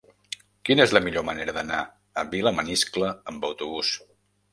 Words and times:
Quina 0.67 0.85
és 0.85 0.93
la 0.97 1.01
millor 1.07 1.25
manera 1.27 1.53
d'anar 1.57 1.81
a 2.21 2.23
Vilamaniscle 2.31 3.11
amb 3.33 3.47
autobús? 3.51 3.93